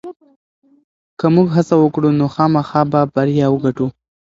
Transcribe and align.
که 1.19 1.25
موږ 1.35 1.47
هڅه 1.55 1.75
وکړو 1.79 2.09
نو 2.19 2.25
خامخا 2.33 2.81
به 2.91 3.01
بریا 3.15 3.47
وګټو. 3.51 3.87